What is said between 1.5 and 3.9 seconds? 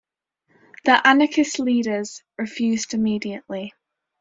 leaders refused immediately.